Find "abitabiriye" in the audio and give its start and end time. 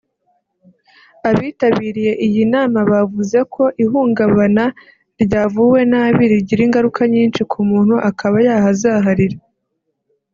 1.29-2.13